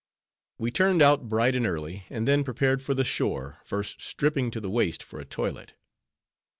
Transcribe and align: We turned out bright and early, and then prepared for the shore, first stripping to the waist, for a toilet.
We 0.57 0.71
turned 0.71 1.03
out 1.03 1.29
bright 1.29 1.55
and 1.55 1.67
early, 1.67 2.05
and 2.09 2.27
then 2.27 2.43
prepared 2.43 2.81
for 2.81 2.95
the 2.95 3.03
shore, 3.03 3.59
first 3.63 4.01
stripping 4.01 4.49
to 4.49 4.59
the 4.59 4.71
waist, 4.71 5.03
for 5.03 5.19
a 5.19 5.25
toilet. 5.25 5.73